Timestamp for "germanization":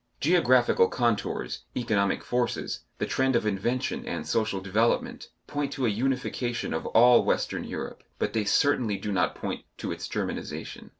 10.07-10.89